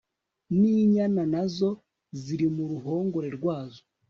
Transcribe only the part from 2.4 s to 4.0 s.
mu ruhogore rwazo